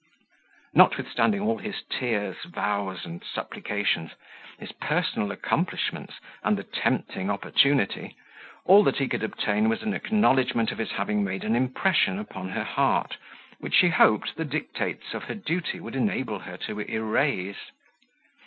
Notwithstanding 0.73 1.41
all 1.41 1.59
his 1.59 1.83
tears, 1.87 2.37
vows, 2.45 3.05
and 3.05 3.23
supplications, 3.23 4.09
his 4.57 4.71
personal 4.71 5.31
accomplishments, 5.31 6.15
and 6.43 6.57
the 6.57 6.63
tempting 6.63 7.29
opportunity, 7.29 8.17
all 8.65 8.83
that 8.85 8.97
he 8.97 9.07
could 9.07 9.21
obtain 9.21 9.69
was 9.69 9.83
an 9.83 9.93
acknowledgment 9.93 10.71
of 10.71 10.79
his 10.79 10.93
having 10.93 11.23
made 11.23 11.43
an 11.43 11.55
impression 11.55 12.17
upon 12.17 12.49
her 12.49 12.63
heart, 12.63 13.17
which 13.59 13.75
she 13.75 13.89
hoped 13.89 14.35
the 14.37 14.43
dictates 14.43 15.13
of 15.13 15.25
her 15.25 15.35
duty 15.35 15.79
would 15.79 15.95
enable 15.95 16.39
her 16.39 16.57
to 16.57 16.79
erase. 16.79 17.69